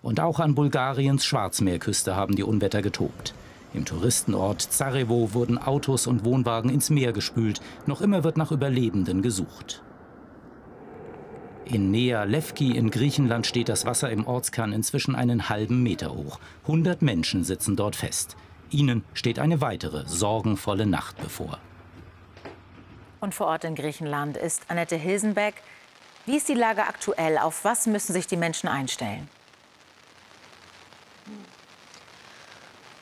Und 0.02 0.20
auch 0.20 0.40
an 0.40 0.56
Bulgariens 0.56 1.26
Schwarzmeerküste 1.26 2.16
haben 2.16 2.36
die 2.36 2.44
Unwetter 2.44 2.82
getobt. 2.82 3.34
Im 3.77 3.86
Touristenort 3.86 4.60
Zarevo 4.60 5.36
wurden 5.36 5.60
Autos 5.60 6.07
und 6.07 6.25
Wohnwagen 6.25 6.72
ins 6.72 6.89
Meer 6.89 7.13
gespült. 7.13 7.62
Noch 7.86 8.01
immer 8.01 8.24
wird 8.24 8.36
nach 8.36 8.51
Überlebenden 8.51 9.22
gesucht. 9.22 9.84
In 11.65 11.91
Nea 11.91 12.24
Levki 12.24 12.75
in 12.75 12.89
Griechenland 12.89 13.46
steht 13.46 13.69
das 13.69 13.86
Wasser 13.86 14.10
im 14.10 14.25
Ortskern 14.25 14.74
inzwischen 14.74 15.13
einen 15.13 15.48
halben 15.48 15.84
Meter 15.84 16.12
hoch. 16.12 16.39
100 16.63 17.03
Menschen 17.03 17.43
sitzen 17.43 17.75
dort 17.75 17.96
fest. 17.96 18.36
Ihnen 18.72 19.03
steht 19.13 19.38
eine 19.38 19.62
weitere 19.62 20.07
sorgenvolle 20.07 20.88
Nacht 20.88 21.17
bevor. 21.22 21.60
Und 23.19 23.36
vor 23.36 23.46
Ort 23.46 23.63
in 23.63 23.75
Griechenland 23.75 24.38
ist 24.38 24.63
Annette 24.69 24.96
Hilsenbeck. 24.96 25.53
Wie 26.25 26.38
ist 26.38 26.50
die 26.50 26.55
Lage 26.55 26.81
aktuell? 26.81 27.38
Auf 27.38 27.63
was 27.63 27.86
müssen 27.86 28.13
sich 28.13 28.25
die 28.25 28.38
Menschen 28.38 28.69
einstellen? 28.69 29.29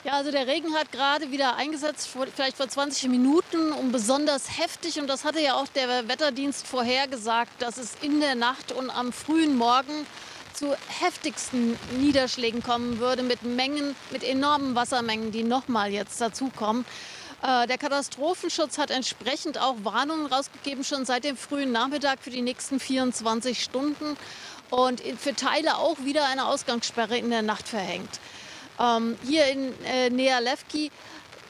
Ja, 0.06 0.12
also 0.12 0.30
der 0.30 0.46
Regen 0.46 0.72
hat 0.72 0.92
gerade 0.92 1.32
wieder 1.32 1.56
eingesetzt, 1.56 2.08
vielleicht 2.36 2.56
vor 2.56 2.68
20 2.68 3.08
Minuten 3.08 3.72
und 3.72 3.90
besonders 3.90 4.56
heftig. 4.56 5.00
Und 5.00 5.08
das 5.08 5.24
hatte 5.24 5.40
ja 5.40 5.54
auch 5.54 5.66
der 5.66 6.06
Wetterdienst 6.06 6.64
vorhergesagt, 6.64 7.60
dass 7.60 7.76
es 7.76 7.96
in 8.02 8.20
der 8.20 8.36
Nacht 8.36 8.70
und 8.70 8.88
am 8.88 9.12
frühen 9.12 9.56
Morgen 9.56 10.06
zu 10.54 10.76
heftigsten 11.00 11.76
Niederschlägen 11.98 12.62
kommen 12.62 13.00
würde 13.00 13.24
mit 13.24 13.42
Mengen, 13.42 13.96
mit 14.12 14.22
enormen 14.22 14.76
Wassermengen, 14.76 15.32
die 15.32 15.42
nochmal 15.42 15.90
jetzt 15.90 16.20
dazukommen. 16.20 16.84
Äh, 17.42 17.66
der 17.66 17.76
Katastrophenschutz 17.76 18.78
hat 18.78 18.92
entsprechend 18.92 19.58
auch 19.60 19.74
Warnungen 19.82 20.26
rausgegeben, 20.26 20.84
schon 20.84 21.04
seit 21.04 21.24
dem 21.24 21.36
frühen 21.36 21.72
Nachmittag 21.72 22.20
für 22.22 22.30
die 22.30 22.42
nächsten 22.42 22.78
24 22.78 23.60
Stunden 23.60 24.16
und 24.70 25.02
für 25.18 25.34
Teile 25.34 25.78
auch 25.78 25.98
wieder 26.04 26.26
eine 26.26 26.46
Ausgangssperre 26.46 27.18
in 27.18 27.30
der 27.30 27.42
Nacht 27.42 27.66
verhängt. 27.66 28.20
Ähm, 28.78 29.16
hier 29.26 29.46
in 29.46 29.72
äh, 29.84 30.10
Nea 30.10 30.38
Levki, 30.38 30.90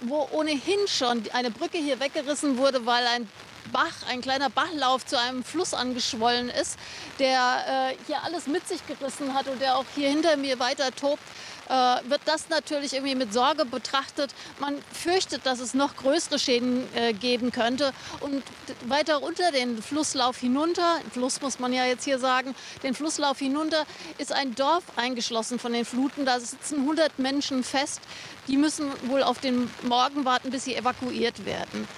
wo 0.02 0.28
ohnehin 0.32 0.86
schon 0.86 1.22
eine 1.32 1.50
Brücke 1.50 1.78
hier 1.78 1.98
weggerissen 2.00 2.58
wurde, 2.58 2.86
weil 2.86 3.06
ein 3.06 3.28
Bach, 3.72 3.94
ein 4.08 4.20
kleiner 4.20 4.48
Bachlauf 4.48 5.04
zu 5.04 5.18
einem 5.18 5.42
Fluss 5.42 5.74
angeschwollen 5.74 6.50
ist, 6.50 6.78
der 7.18 7.90
äh, 7.90 7.96
hier 8.06 8.22
alles 8.22 8.46
mit 8.46 8.66
sich 8.68 8.86
gerissen 8.86 9.34
hat 9.34 9.48
und 9.48 9.60
der 9.60 9.76
auch 9.76 9.84
hier 9.94 10.08
hinter 10.08 10.36
mir 10.36 10.58
weiter 10.60 10.94
tobt 10.94 11.22
äh, 11.68 12.10
wird 12.10 12.20
das 12.24 12.48
natürlich 12.48 12.94
irgendwie 12.94 13.14
mit 13.14 13.32
Sorge 13.32 13.64
betrachtet. 13.64 14.34
Man 14.58 14.76
fürchtet, 14.92 15.46
dass 15.46 15.60
es 15.60 15.74
noch 15.74 15.96
größere 15.96 16.38
Schäden 16.38 16.86
äh, 16.94 17.12
geben 17.12 17.52
könnte. 17.52 17.92
Und 18.20 18.42
weiter 18.86 19.22
unter 19.22 19.52
den 19.52 19.82
Flusslauf 19.82 20.38
hinunter, 20.38 20.98
Fluss 21.12 21.40
muss 21.40 21.58
man 21.58 21.72
ja 21.72 21.84
jetzt 21.84 22.04
hier 22.04 22.18
sagen, 22.18 22.54
den 22.82 22.94
Flusslauf 22.94 23.38
hinunter 23.38 23.84
ist 24.18 24.32
ein 24.32 24.54
Dorf 24.54 24.84
eingeschlossen 24.96 25.58
von 25.58 25.72
den 25.72 25.84
Fluten. 25.84 26.24
Da 26.24 26.40
sitzen 26.40 26.80
100 26.80 27.18
Menschen 27.18 27.64
fest. 27.64 28.00
Die 28.48 28.56
müssen 28.56 28.90
wohl 29.08 29.22
auf 29.22 29.40
den 29.40 29.70
Morgen 29.82 30.24
warten, 30.24 30.50
bis 30.50 30.64
sie 30.64 30.74
evakuiert 30.74 31.44
werden. 31.44 31.88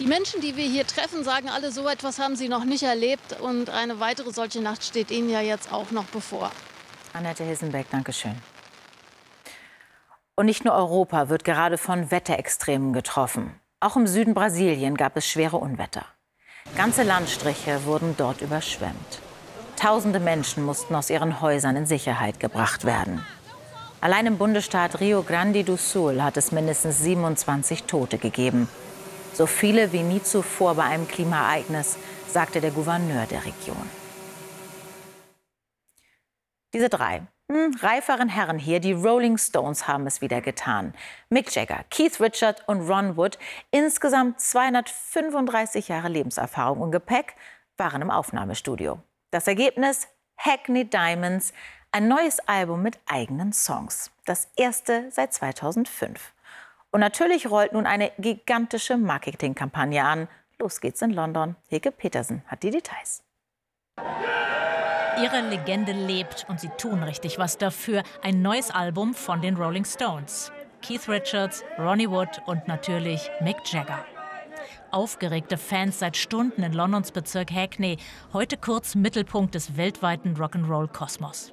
Die 0.00 0.06
Menschen, 0.06 0.40
die 0.40 0.56
wir 0.56 0.64
hier 0.64 0.86
treffen, 0.86 1.22
sagen 1.22 1.48
alle, 1.48 1.70
so 1.70 1.88
etwas 1.88 2.18
haben 2.18 2.34
sie 2.34 2.48
noch 2.48 2.64
nicht 2.64 2.82
erlebt. 2.82 3.40
Und 3.40 3.70
eine 3.70 4.00
weitere 4.00 4.32
solche 4.32 4.60
Nacht 4.60 4.82
steht 4.82 5.10
ihnen 5.10 5.30
ja 5.30 5.40
jetzt 5.40 5.72
auch 5.72 5.90
noch 5.90 6.06
bevor. 6.06 6.50
Annette 7.12 7.44
Hilsenbeck, 7.44 7.86
danke 7.90 8.12
schön. 8.12 8.34
Und 10.36 10.46
nicht 10.46 10.64
nur 10.64 10.74
Europa 10.74 11.28
wird 11.28 11.44
gerade 11.44 11.78
von 11.78 12.10
Wetterextremen 12.10 12.92
getroffen. 12.92 13.60
Auch 13.78 13.96
im 13.96 14.08
Süden 14.08 14.34
Brasilien 14.34 14.96
gab 14.96 15.16
es 15.16 15.28
schwere 15.28 15.58
Unwetter. 15.58 16.06
Ganze 16.76 17.04
Landstriche 17.04 17.84
wurden 17.84 18.16
dort 18.16 18.40
überschwemmt. 18.40 19.20
Tausende 19.76 20.18
Menschen 20.18 20.64
mussten 20.64 20.94
aus 20.96 21.10
ihren 21.10 21.40
Häusern 21.40 21.76
in 21.76 21.86
Sicherheit 21.86 22.40
gebracht 22.40 22.84
werden. 22.84 23.24
Allein 24.00 24.26
im 24.26 24.38
Bundesstaat 24.38 25.00
Rio 25.00 25.22
Grande 25.22 25.62
do 25.62 25.76
Sul 25.76 26.22
hat 26.22 26.36
es 26.36 26.50
mindestens 26.50 26.98
27 26.98 27.84
Tote 27.84 28.18
gegeben. 28.18 28.68
So 29.34 29.46
viele 29.46 29.92
wie 29.92 30.02
nie 30.02 30.22
zuvor 30.22 30.74
bei 30.74 30.84
einem 30.84 31.06
Klimaereignis, 31.06 31.96
sagte 32.28 32.60
der 32.60 32.70
Gouverneur 32.70 33.26
der 33.26 33.44
Region. 33.44 33.88
Diese 36.72 36.88
drei 36.88 37.22
reiferen 37.50 38.28
Herren 38.28 38.58
hier, 38.58 38.80
die 38.80 38.92
Rolling 38.92 39.38
Stones, 39.38 39.86
haben 39.86 40.06
es 40.06 40.20
wieder 40.20 40.40
getan. 40.40 40.94
Mick 41.28 41.54
Jagger, 41.54 41.84
Keith 41.90 42.20
Richard 42.20 42.66
und 42.68 42.88
Ron 42.88 43.16
Wood, 43.16 43.38
insgesamt 43.70 44.40
235 44.40 45.88
Jahre 45.88 46.08
Lebenserfahrung 46.08 46.80
und 46.80 46.92
Gepäck, 46.92 47.34
waren 47.76 48.02
im 48.02 48.10
Aufnahmestudio. 48.10 49.00
Das 49.30 49.46
Ergebnis? 49.46 50.08
Hackney 50.36 50.84
Diamonds, 50.84 51.52
ein 51.92 52.08
neues 52.08 52.40
Album 52.40 52.82
mit 52.82 52.98
eigenen 53.06 53.52
Songs. 53.52 54.10
Das 54.24 54.48
erste 54.56 55.10
seit 55.10 55.32
2005. 55.32 56.32
Und 56.90 57.00
natürlich 57.00 57.50
rollt 57.50 57.72
nun 57.72 57.86
eine 57.86 58.12
gigantische 58.18 58.96
Marketingkampagne 58.96 60.04
an. 60.04 60.28
Los 60.58 60.80
geht's 60.80 61.02
in 61.02 61.10
London. 61.10 61.56
Hege 61.68 61.90
Petersen 61.90 62.42
hat 62.46 62.62
die 62.62 62.70
Details. 62.70 63.23
Ihre 65.22 65.42
Legende 65.42 65.92
lebt 65.92 66.44
und 66.48 66.58
sie 66.58 66.70
tun 66.70 67.02
richtig 67.04 67.38
was 67.38 67.56
dafür. 67.56 68.02
Ein 68.22 68.42
neues 68.42 68.72
Album 68.72 69.14
von 69.14 69.40
den 69.40 69.56
Rolling 69.56 69.84
Stones. 69.84 70.50
Keith 70.82 71.08
Richards, 71.08 71.62
Ronnie 71.78 72.10
Wood 72.10 72.42
und 72.46 72.66
natürlich 72.66 73.30
Mick 73.40 73.56
Jagger. 73.64 74.04
Aufgeregte 74.90 75.56
Fans 75.56 76.00
seit 76.00 76.16
Stunden 76.16 76.62
in 76.64 76.72
Londons 76.72 77.12
Bezirk 77.12 77.52
Hackney, 77.52 77.98
heute 78.32 78.56
kurz 78.56 78.96
Mittelpunkt 78.96 79.54
des 79.54 79.76
weltweiten 79.76 80.36
Rock'n'Roll-Kosmos. 80.36 81.52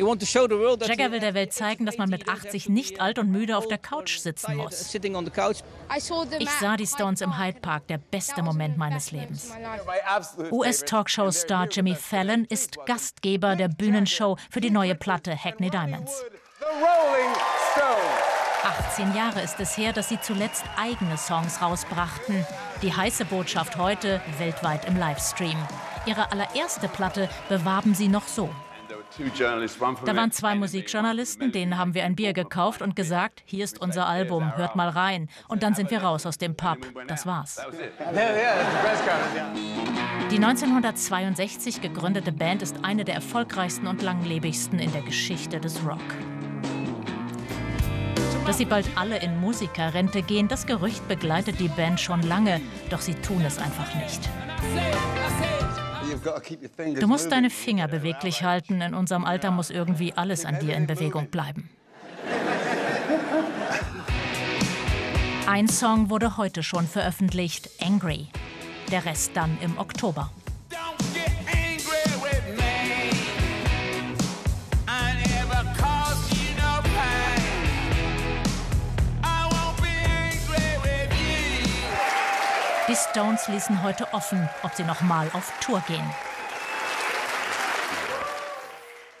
Jagger 0.00 1.12
will 1.12 1.20
der 1.20 1.34
Welt 1.34 1.52
zeigen, 1.52 1.86
dass 1.86 1.98
man 1.98 2.08
mit 2.08 2.28
80 2.28 2.68
nicht 2.68 3.00
alt 3.00 3.18
und 3.18 3.30
müde 3.30 3.56
auf 3.56 3.68
der 3.68 3.78
Couch 3.78 4.18
sitzen 4.18 4.56
muss. 4.56 4.94
Ich 6.38 6.50
sah 6.60 6.76
die 6.76 6.86
Stones 6.86 7.20
im 7.20 7.38
Hyde 7.38 7.60
Park, 7.60 7.86
der 7.88 7.98
beste 7.98 8.42
Moment 8.42 8.76
meines 8.76 9.12
Lebens. 9.12 9.52
US-Talkshow-Star 10.50 11.68
Jimmy 11.68 11.94
Fallon 11.94 12.44
ist 12.46 12.78
Gastgeber 12.86 13.56
der 13.56 13.68
Bühnenshow 13.68 14.36
für 14.50 14.60
die 14.60 14.70
neue 14.70 14.94
Platte 14.94 15.36
Hackney 15.36 15.70
Diamonds. 15.70 16.24
18 18.62 19.14
Jahre 19.14 19.40
ist 19.40 19.58
es 19.58 19.76
her, 19.76 19.92
dass 19.92 20.08
sie 20.08 20.20
zuletzt 20.20 20.64
eigene 20.76 21.16
Songs 21.16 21.62
rausbrachten. 21.62 22.44
Die 22.82 22.94
heiße 22.94 23.24
Botschaft 23.24 23.76
heute 23.78 24.20
weltweit 24.38 24.84
im 24.84 24.96
Livestream. 24.96 25.56
Ihre 26.06 26.30
allererste 26.30 26.88
Platte 26.88 27.28
bewarben 27.48 27.94
sie 27.94 28.08
noch 28.08 28.26
so. 28.26 28.50
Da 30.04 30.16
waren 30.16 30.32
zwei 30.32 30.54
Musikjournalisten, 30.54 31.52
denen 31.52 31.76
haben 31.76 31.94
wir 31.94 32.04
ein 32.04 32.16
Bier 32.16 32.32
gekauft 32.32 32.82
und 32.82 32.94
gesagt, 32.96 33.42
hier 33.44 33.64
ist 33.64 33.80
unser 33.80 34.06
Album, 34.06 34.56
hört 34.56 34.76
mal 34.76 34.88
rein. 34.88 35.28
Und 35.48 35.62
dann 35.62 35.74
sind 35.74 35.90
wir 35.90 36.02
raus 36.02 36.26
aus 36.26 36.38
dem 36.38 36.56
Pub. 36.56 36.78
Das 37.08 37.26
war's. 37.26 37.60
Die 40.30 40.36
1962 40.36 41.80
gegründete 41.80 42.32
Band 42.32 42.62
ist 42.62 42.84
eine 42.84 43.04
der 43.04 43.16
erfolgreichsten 43.16 43.86
und 43.86 44.02
langlebigsten 44.02 44.78
in 44.78 44.92
der 44.92 45.02
Geschichte 45.02 45.60
des 45.60 45.84
Rock. 45.84 45.98
Dass 48.46 48.58
sie 48.58 48.64
bald 48.64 48.88
alle 48.96 49.18
in 49.18 49.40
Musikerrente 49.40 50.22
gehen, 50.22 50.48
das 50.48 50.66
Gerücht 50.66 51.06
begleitet 51.08 51.60
die 51.60 51.68
Band 51.68 52.00
schon 52.00 52.22
lange, 52.22 52.60
doch 52.90 53.00
sie 53.00 53.14
tun 53.14 53.42
es 53.44 53.58
einfach 53.58 53.94
nicht. 53.94 54.28
Du 56.98 57.06
musst 57.06 57.32
deine 57.32 57.50
Finger 57.50 57.88
beweglich 57.88 58.42
halten. 58.42 58.80
In 58.80 58.94
unserem 58.94 59.24
Alter 59.24 59.50
muss 59.50 59.70
irgendwie 59.70 60.12
alles 60.14 60.44
an 60.44 60.58
dir 60.60 60.76
in 60.76 60.86
Bewegung 60.86 61.28
bleiben. 61.30 61.70
Ein 65.46 65.68
Song 65.68 66.10
wurde 66.10 66.36
heute 66.36 66.62
schon 66.62 66.86
veröffentlicht, 66.86 67.70
Angry. 67.82 68.28
Der 68.92 69.04
Rest 69.04 69.32
dann 69.34 69.58
im 69.60 69.78
Oktober. 69.78 70.30
Die 82.90 82.96
Stones 82.96 83.46
ließen 83.46 83.84
heute 83.84 84.12
offen, 84.14 84.48
ob 84.64 84.74
sie 84.74 84.82
noch 84.82 85.00
mal 85.00 85.28
auf 85.32 85.52
Tour 85.60 85.80
gehen. 85.86 86.02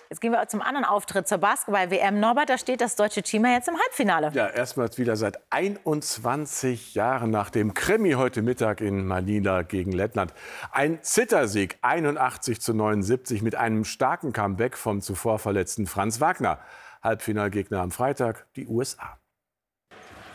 Jetzt 0.08 0.20
gehen 0.20 0.32
wir 0.32 0.44
zum 0.48 0.60
anderen 0.60 0.84
Auftritt 0.84 1.28
zur 1.28 1.38
Basketball-WM. 1.38 2.18
Norbert, 2.18 2.50
da 2.50 2.58
steht 2.58 2.80
das 2.80 2.96
deutsche 2.96 3.22
Team 3.22 3.44
ja 3.44 3.52
jetzt 3.52 3.68
im 3.68 3.78
Halbfinale. 3.78 4.32
Ja, 4.34 4.48
erstmals 4.48 4.98
wieder 4.98 5.14
seit 5.14 5.38
21 5.50 6.96
Jahren 6.96 7.30
nach 7.30 7.48
dem 7.48 7.72
Krimi 7.72 8.14
heute 8.14 8.42
Mittag 8.42 8.80
in 8.80 9.06
Manila 9.06 9.62
gegen 9.62 9.92
Lettland. 9.92 10.34
Ein 10.72 11.00
Zittersieg, 11.04 11.78
81 11.82 12.60
zu 12.60 12.74
79 12.74 13.40
mit 13.40 13.54
einem 13.54 13.84
starken 13.84 14.32
Comeback 14.32 14.76
vom 14.76 15.00
zuvor 15.00 15.38
verletzten 15.38 15.86
Franz 15.86 16.20
Wagner. 16.20 16.58
Halbfinalgegner 17.04 17.80
am 17.80 17.92
Freitag, 17.92 18.48
die 18.56 18.66
USA. 18.66 19.19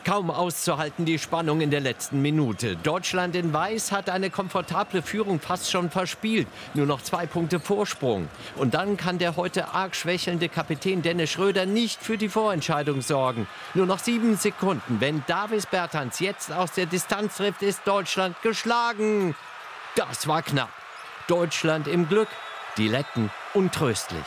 Kaum 0.06 0.30
auszuhalten 0.30 1.04
die 1.04 1.18
Spannung 1.18 1.60
in 1.60 1.72
der 1.72 1.80
letzten 1.80 2.22
Minute. 2.22 2.76
Deutschland 2.76 3.34
in 3.34 3.52
Weiß 3.52 3.90
hat 3.90 4.08
eine 4.08 4.30
komfortable 4.30 5.02
Führung 5.02 5.40
fast 5.40 5.68
schon 5.68 5.90
verspielt. 5.90 6.46
Nur 6.74 6.86
noch 6.86 7.02
zwei 7.02 7.26
Punkte 7.26 7.58
Vorsprung. 7.58 8.28
Und 8.54 8.74
dann 8.74 8.96
kann 8.96 9.18
der 9.18 9.34
heute 9.34 9.74
arg 9.74 9.96
schwächelnde 9.96 10.48
Kapitän 10.48 11.02
Dennis 11.02 11.30
Schröder 11.30 11.66
nicht 11.66 12.00
für 12.00 12.16
die 12.16 12.28
Vorentscheidung 12.28 13.02
sorgen. 13.02 13.48
Nur 13.74 13.86
noch 13.86 13.98
sieben 13.98 14.36
Sekunden. 14.36 15.00
Wenn 15.00 15.24
Davis 15.26 15.66
Bertans 15.66 16.20
jetzt 16.20 16.52
aus 16.52 16.70
der 16.70 16.86
Distanz 16.86 17.38
trifft, 17.38 17.62
ist 17.62 17.80
Deutschland 17.84 18.40
geschlagen. 18.42 19.34
Das 19.96 20.28
war 20.28 20.42
knapp. 20.42 20.70
Deutschland 21.26 21.88
im 21.88 22.08
Glück, 22.08 22.28
die 22.76 22.86
Letten 22.86 23.32
untröstlich. 23.54 24.22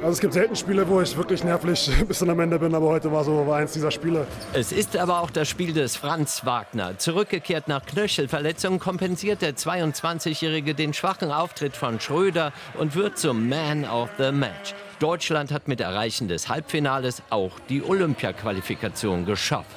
Also 0.00 0.12
es 0.12 0.20
gibt 0.20 0.32
selten 0.32 0.54
Spiele, 0.54 0.88
wo 0.88 1.00
ich 1.00 1.16
wirklich 1.16 1.42
nervlich 1.42 1.90
bis 2.08 2.22
am 2.22 2.38
Ende 2.38 2.58
bin, 2.60 2.72
aber 2.72 2.86
heute 2.86 3.10
war 3.10 3.24
so 3.24 3.44
war 3.46 3.56
eins 3.56 3.72
dieser 3.72 3.90
Spiele. 3.90 4.28
Es 4.52 4.70
ist 4.70 4.96
aber 4.96 5.20
auch 5.20 5.30
das 5.30 5.48
Spiel 5.48 5.72
des 5.72 5.96
Franz 5.96 6.44
Wagner. 6.44 6.96
Zurückgekehrt 6.98 7.66
nach 7.66 7.84
Knöchelverletzung 7.84 8.78
kompensiert 8.78 9.42
der 9.42 9.56
22-Jährige 9.56 10.74
den 10.74 10.94
schwachen 10.94 11.32
Auftritt 11.32 11.76
von 11.76 11.98
Schröder 11.98 12.52
und 12.78 12.94
wird 12.94 13.18
zum 13.18 13.48
Man 13.48 13.84
of 13.84 14.08
the 14.18 14.30
Match. 14.30 14.72
Deutschland 15.00 15.50
hat 15.50 15.66
mit 15.66 15.80
Erreichen 15.80 16.28
des 16.28 16.48
Halbfinales 16.48 17.22
auch 17.30 17.58
die 17.68 17.82
Olympia-Qualifikation 17.82 19.26
geschafft. 19.26 19.76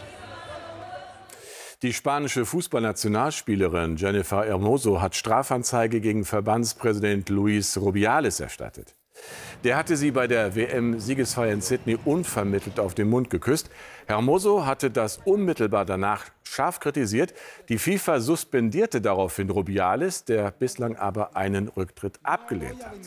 Die 1.81 1.93
spanische 1.93 2.45
Fußballnationalspielerin 2.45 3.95
Jennifer 3.95 4.45
Hermoso 4.45 5.01
hat 5.01 5.15
Strafanzeige 5.15 5.99
gegen 5.99 6.25
Verbandspräsident 6.25 7.29
Luis 7.29 7.75
Rubiales 7.75 8.39
erstattet. 8.39 8.95
Der 9.63 9.77
hatte 9.77 9.95
sie 9.95 10.09
bei 10.09 10.25
der 10.25 10.55
WM-Siegesfeier 10.55 11.53
in 11.53 11.61
Sydney 11.61 11.97
unvermittelt 12.03 12.79
auf 12.79 12.95
den 12.95 13.09
Mund 13.09 13.29
geküsst. 13.29 13.69
Hermoso 14.07 14.65
hatte 14.65 14.89
das 14.89 15.19
unmittelbar 15.23 15.85
danach 15.85 16.25
scharf 16.43 16.79
kritisiert. 16.79 17.35
Die 17.69 17.77
FIFA 17.77 18.21
suspendierte 18.21 19.01
daraufhin 19.01 19.51
Rubiales, 19.51 20.25
der 20.25 20.49
bislang 20.49 20.95
aber 20.95 21.35
einen 21.35 21.67
Rücktritt 21.67 22.19
abgelehnt 22.23 22.83
hat. 22.83 22.97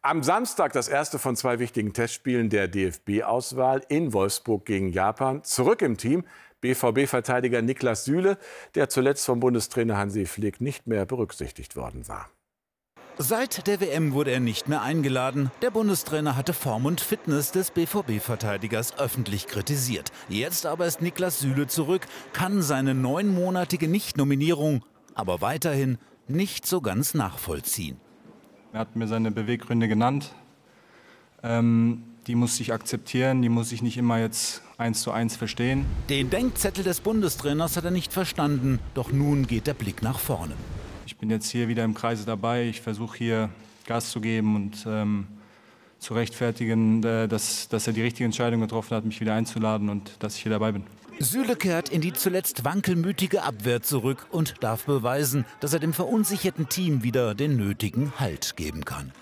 Am 0.00 0.22
Samstag 0.22 0.72
das 0.74 0.86
erste 0.86 1.18
von 1.18 1.34
zwei 1.34 1.58
wichtigen 1.58 1.92
Testspielen 1.92 2.48
der 2.48 2.68
DFB-Auswahl 2.68 3.82
in 3.88 4.12
Wolfsburg 4.12 4.64
gegen 4.64 4.90
Japan. 4.90 5.42
Zurück 5.42 5.82
im 5.82 5.96
Team 5.96 6.24
BVB-Verteidiger 6.60 7.62
Niklas 7.62 8.04
Süle, 8.04 8.38
der 8.76 8.88
zuletzt 8.88 9.26
vom 9.26 9.40
Bundestrainer 9.40 9.96
Hansi 9.96 10.24
Flick 10.26 10.60
nicht 10.60 10.86
mehr 10.86 11.04
berücksichtigt 11.04 11.74
worden 11.74 12.06
war. 12.06 12.30
Seit 13.20 13.66
der 13.66 13.80
WM 13.80 14.12
wurde 14.12 14.30
er 14.30 14.38
nicht 14.38 14.68
mehr 14.68 14.80
eingeladen. 14.80 15.50
Der 15.60 15.72
Bundestrainer 15.72 16.36
hatte 16.36 16.52
Form 16.52 16.86
und 16.86 17.00
Fitness 17.00 17.50
des 17.50 17.72
BVB-Verteidigers 17.72 18.96
öffentlich 18.96 19.48
kritisiert. 19.48 20.12
Jetzt 20.28 20.66
aber 20.66 20.86
ist 20.86 21.02
Niklas 21.02 21.40
Süle 21.40 21.66
zurück, 21.66 22.06
kann 22.32 22.62
seine 22.62 22.94
neunmonatige 22.94 23.88
Nichtnominierung 23.88 24.84
aber 25.16 25.40
weiterhin 25.40 25.98
nicht 26.28 26.64
so 26.64 26.80
ganz 26.80 27.12
nachvollziehen. 27.12 27.96
Er 28.72 28.80
hat 28.80 28.94
mir 28.94 29.08
seine 29.08 29.32
Beweggründe 29.32 29.88
genannt. 29.88 30.32
Ähm, 31.42 32.04
die 32.28 32.36
muss 32.36 32.60
ich 32.60 32.72
akzeptieren, 32.72 33.42
die 33.42 33.48
muss 33.48 33.72
ich 33.72 33.82
nicht 33.82 33.96
immer 33.96 34.20
jetzt 34.20 34.62
eins 34.76 35.02
zu 35.02 35.10
eins 35.10 35.34
verstehen. 35.34 35.86
Den 36.08 36.30
Denkzettel 36.30 36.84
des 36.84 37.00
Bundestrainers 37.00 37.76
hat 37.76 37.84
er 37.84 37.90
nicht 37.90 38.12
verstanden, 38.12 38.78
doch 38.94 39.10
nun 39.10 39.48
geht 39.48 39.66
der 39.66 39.74
Blick 39.74 40.02
nach 40.02 40.20
vorne 40.20 40.54
bin 41.16 41.30
jetzt 41.30 41.50
hier 41.50 41.68
wieder 41.68 41.84
im 41.84 41.94
Kreise 41.94 42.26
dabei. 42.26 42.64
Ich 42.64 42.80
versuche 42.80 43.16
hier 43.16 43.50
Gas 43.86 44.10
zu 44.10 44.20
geben 44.20 44.56
und 44.56 44.84
ähm, 44.86 45.26
zu 45.98 46.14
rechtfertigen, 46.14 47.02
äh, 47.02 47.28
dass, 47.28 47.68
dass 47.68 47.86
er 47.86 47.92
die 47.92 48.02
richtige 48.02 48.24
Entscheidung 48.24 48.60
getroffen 48.60 48.96
hat, 48.96 49.04
mich 49.04 49.20
wieder 49.20 49.34
einzuladen 49.34 49.88
und 49.88 50.12
dass 50.20 50.36
ich 50.36 50.42
hier 50.42 50.52
dabei 50.52 50.72
bin. 50.72 50.84
Süle 51.20 51.56
kehrt 51.56 51.88
in 51.88 52.00
die 52.00 52.12
zuletzt 52.12 52.64
wankelmütige 52.64 53.42
Abwehr 53.42 53.82
zurück 53.82 54.26
und 54.30 54.62
darf 54.62 54.84
beweisen, 54.84 55.44
dass 55.58 55.72
er 55.72 55.80
dem 55.80 55.92
verunsicherten 55.92 56.68
Team 56.68 57.02
wieder 57.02 57.34
den 57.34 57.56
nötigen 57.56 58.12
Halt 58.20 58.56
geben 58.56 58.84
kann. 58.84 59.12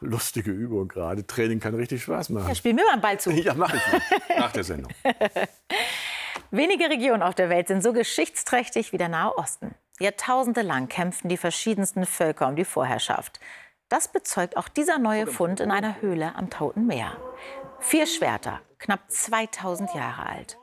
Lustige 0.00 0.52
Übung 0.52 0.86
gerade. 0.86 1.26
Training 1.26 1.58
kann 1.58 1.74
richtig 1.74 2.04
Spaß 2.04 2.28
machen. 2.28 2.48
Ja, 2.48 2.54
spiel 2.54 2.74
mir 2.74 2.84
mal 2.84 2.92
einen 2.92 3.02
Ball 3.02 3.18
zu. 3.18 3.32
Ja, 3.32 3.54
mach 3.54 3.74
ich 3.74 3.80
mal. 3.92 4.00
Nach 4.38 4.52
der 4.52 4.62
Sendung. 4.62 4.92
Wenige 6.52 6.84
Regionen 6.84 7.22
auf 7.22 7.34
der 7.34 7.50
Welt 7.50 7.66
sind 7.66 7.82
so 7.82 7.92
geschichtsträchtig 7.92 8.92
wie 8.92 8.98
der 8.98 9.08
Nahe 9.08 9.36
Osten. 9.36 9.74
Jahrtausende 10.00 10.62
lang 10.62 10.88
kämpften 10.88 11.28
die 11.28 11.36
verschiedensten 11.36 12.06
Völker 12.06 12.46
um 12.48 12.56
die 12.56 12.64
Vorherrschaft. 12.64 13.40
Das 13.88 14.08
bezeugt 14.08 14.56
auch 14.56 14.68
dieser 14.68 14.98
neue 14.98 15.26
Fund 15.26 15.60
in 15.60 15.70
einer 15.70 16.00
Höhle 16.00 16.34
am 16.36 16.50
Toten 16.50 16.86
Meer. 16.86 17.16
Vier 17.80 18.06
Schwerter, 18.06 18.60
knapp 18.78 19.00
2000 19.10 19.94
Jahre 19.94 20.26
alt. 20.26 20.58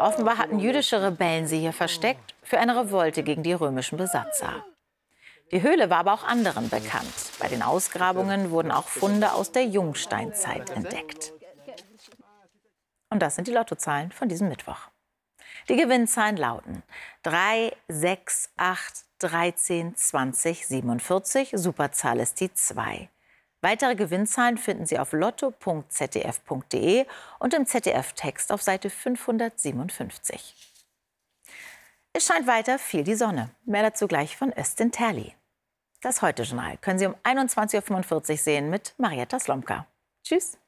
Offenbar 0.00 0.38
hatten 0.38 0.58
jüdische 0.58 1.02
Rebellen 1.02 1.46
sie 1.46 1.60
hier 1.60 1.72
versteckt 1.72 2.34
für 2.42 2.58
eine 2.58 2.76
Revolte 2.76 3.22
gegen 3.22 3.42
die 3.42 3.52
römischen 3.52 3.96
Besatzer. 3.96 4.64
Die 5.52 5.62
Höhle 5.62 5.88
war 5.88 5.98
aber 5.98 6.14
auch 6.14 6.24
anderen 6.24 6.68
bekannt. 6.68 7.14
Bei 7.38 7.48
den 7.48 7.62
Ausgrabungen 7.62 8.50
wurden 8.50 8.72
auch 8.72 8.88
Funde 8.88 9.32
aus 9.32 9.52
der 9.52 9.64
Jungsteinzeit 9.64 10.70
entdeckt. 10.70 11.32
Und 13.08 13.22
das 13.22 13.36
sind 13.36 13.46
die 13.46 13.52
Lottozahlen 13.52 14.10
von 14.10 14.28
diesem 14.28 14.48
Mittwoch. 14.48 14.88
Die 15.68 15.76
Gewinnzahlen 15.76 16.36
lauten 16.36 16.82
3, 17.22 17.74
6, 17.88 18.50
8, 18.56 19.04
13, 19.20 19.96
20, 19.96 20.66
47. 20.66 21.52
Superzahl 21.54 22.20
ist 22.20 22.40
die 22.40 22.52
2. 22.52 23.08
Weitere 23.62 23.94
Gewinnzahlen 23.94 24.58
finden 24.58 24.84
Sie 24.84 24.98
auf 24.98 25.12
lotto.zdf.de 25.12 27.06
und 27.38 27.54
im 27.54 27.64
ZDF-Text 27.64 28.52
auf 28.52 28.60
Seite 28.60 28.90
557. 28.90 30.54
Es 32.12 32.26
scheint 32.26 32.46
weiter 32.46 32.78
viel 32.78 33.02
die 33.02 33.14
Sonne. 33.14 33.48
Mehr 33.64 33.82
dazu 33.82 34.06
gleich 34.06 34.36
von 34.36 34.52
Östin 34.52 34.92
Terli. 34.92 35.34
Das 36.02 36.20
Heute-Journal 36.20 36.76
können 36.76 36.98
Sie 36.98 37.06
um 37.06 37.14
21.45 37.24 38.30
Uhr 38.30 38.36
sehen 38.36 38.68
mit 38.68 38.92
Marietta 38.98 39.40
Slomka. 39.40 39.86
Tschüss. 40.22 40.58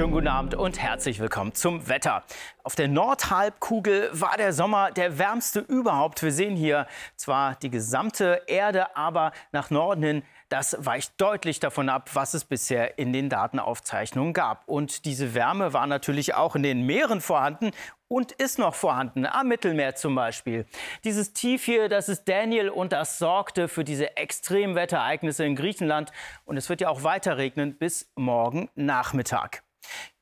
Schönen 0.00 0.12
guten 0.12 0.28
Abend 0.28 0.54
und 0.54 0.80
herzlich 0.80 1.20
willkommen 1.20 1.52
zum 1.52 1.86
Wetter. 1.86 2.24
Auf 2.62 2.74
der 2.74 2.88
Nordhalbkugel 2.88 4.08
war 4.14 4.38
der 4.38 4.54
Sommer 4.54 4.90
der 4.92 5.18
wärmste 5.18 5.60
überhaupt. 5.60 6.22
Wir 6.22 6.32
sehen 6.32 6.56
hier 6.56 6.86
zwar 7.16 7.56
die 7.56 7.68
gesamte 7.68 8.40
Erde, 8.46 8.96
aber 8.96 9.32
nach 9.52 9.68
Norden 9.68 10.02
hin, 10.02 10.22
das 10.48 10.74
weicht 10.80 11.20
deutlich 11.20 11.60
davon 11.60 11.90
ab, 11.90 12.08
was 12.14 12.32
es 12.32 12.46
bisher 12.46 12.98
in 12.98 13.12
den 13.12 13.28
Datenaufzeichnungen 13.28 14.32
gab. 14.32 14.66
Und 14.66 15.04
diese 15.04 15.34
Wärme 15.34 15.74
war 15.74 15.86
natürlich 15.86 16.32
auch 16.32 16.56
in 16.56 16.62
den 16.62 16.86
Meeren 16.86 17.20
vorhanden 17.20 17.70
und 18.08 18.32
ist 18.32 18.58
noch 18.58 18.74
vorhanden, 18.74 19.26
am 19.26 19.48
Mittelmeer 19.48 19.96
zum 19.96 20.14
Beispiel. 20.14 20.64
Dieses 21.04 21.34
Tief 21.34 21.62
hier, 21.64 21.90
das 21.90 22.08
ist 22.08 22.26
Daniel 22.26 22.70
und 22.70 22.92
das 22.94 23.18
sorgte 23.18 23.68
für 23.68 23.84
diese 23.84 24.16
Extremwetterereignisse 24.16 25.44
in 25.44 25.56
Griechenland. 25.56 26.10
Und 26.46 26.56
es 26.56 26.70
wird 26.70 26.80
ja 26.80 26.88
auch 26.88 27.02
weiter 27.02 27.36
regnen 27.36 27.76
bis 27.76 28.10
morgen 28.16 28.70
Nachmittag. 28.74 29.62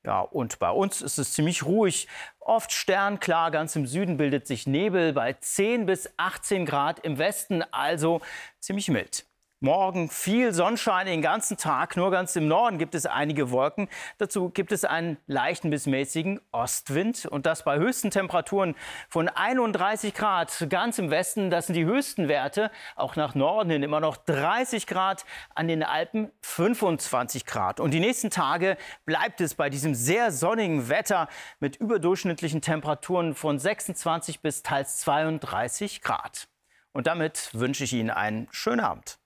Ja, 0.05 0.21
und 0.21 0.59
bei 0.59 0.71
uns 0.71 1.03
ist 1.03 1.18
es 1.18 1.33
ziemlich 1.33 1.64
ruhig. 1.64 2.09
Oft 2.40 2.73
sternklar, 2.73 3.51
ganz 3.51 3.77
im 3.77 3.87
Süden 3.87 4.16
bildet 4.16 4.47
sich 4.47 4.66
Nebel 4.66 5.12
bei 5.12 5.35
10 5.35 5.87
bis 5.87 6.09
18 6.16 6.64
Grad, 6.64 7.01
im 7.01 7.18
Westen 7.18 7.62
also 7.73 8.21
ziemlich 8.61 8.88
mild. 8.88 9.27
Morgen 9.61 10.09
viel 10.09 10.53
Sonnenschein 10.53 11.07
den 11.07 11.21
ganzen 11.21 11.57
Tag. 11.57 11.97
Nur 11.97 12.12
ganz 12.12 12.37
im 12.37 12.47
Norden 12.47 12.79
gibt 12.79 12.94
es 12.94 13.07
einige 13.07 13.51
Wolken. 13.51 13.88
Dazu 14.18 14.51
gibt 14.51 14.71
es 14.71 14.85
einen 14.85 15.16
leichten 15.27 15.71
bis 15.71 15.87
mäßigen 15.87 16.40
Ostwind. 16.53 17.27
Und 17.27 17.44
das 17.44 17.64
bei 17.64 17.77
höchsten 17.77 18.12
Temperaturen 18.12 18.77
von 19.09 19.29
31 19.29 20.14
Grad. 20.14 20.64
Ganz 20.71 21.01
im 21.01 21.11
Westen, 21.11 21.51
das 21.51 21.66
sind 21.66 21.75
die 21.75 21.85
höchsten 21.85 22.29
Werte. 22.29 22.71
Auch 22.94 23.16
nach 23.16 23.35
Norden 23.35 23.71
hin 23.71 23.83
immer 23.83 23.99
noch 23.99 24.16
30 24.16 24.87
Grad. 24.87 25.25
An 25.57 25.66
den 25.66 25.83
Alpen 25.83 26.31
25 26.42 27.44
Grad. 27.44 27.81
Und 27.81 27.90
die 27.90 27.99
nächsten 27.99 28.31
Tage 28.31 28.77
bleibt 29.07 29.40
es 29.40 29.57
bei 29.57 29.71
diesem 29.71 29.97
sehr 29.97 30.31
sonnigen 30.31 30.88
Wetter 30.88 31.27
mit 31.59 31.75
überdurchschnittlichen 31.75 32.61
Temperaturen 32.61 33.35
von 33.35 33.59
26 33.59 34.38
bis 34.38 34.62
teils 34.62 34.99
32 34.99 36.01
Grad. 36.01 36.47
Und 36.92 37.09
damit 37.09 37.51
wünsche 37.55 37.83
ich 37.83 37.92
Ihnen 37.92 38.11
einen 38.11 38.47
schönen 38.53 38.79
Abend. 38.79 39.18